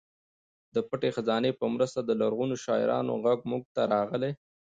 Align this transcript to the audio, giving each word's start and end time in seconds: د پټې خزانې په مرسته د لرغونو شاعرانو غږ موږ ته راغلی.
د 0.75 0.77
پټې 0.89 1.09
خزانې 1.15 1.51
په 1.59 1.65
مرسته 1.73 1.99
د 2.03 2.11
لرغونو 2.21 2.55
شاعرانو 2.65 3.13
غږ 3.25 3.39
موږ 3.51 3.63
ته 3.75 3.81
راغلی. 3.93 4.31